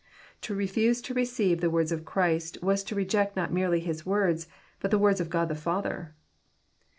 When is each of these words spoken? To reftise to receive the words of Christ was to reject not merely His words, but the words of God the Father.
To 0.41 0.55
reftise 0.55 0.99
to 1.03 1.13
receive 1.13 1.61
the 1.61 1.69
words 1.69 1.91
of 1.91 2.05
Christ 2.05 2.57
was 2.63 2.83
to 2.85 2.95
reject 2.95 3.35
not 3.35 3.53
merely 3.53 3.79
His 3.81 4.03
words, 4.03 4.47
but 4.79 4.89
the 4.89 4.97
words 4.97 5.21
of 5.21 5.29
God 5.29 5.47
the 5.47 5.53
Father. 5.53 6.15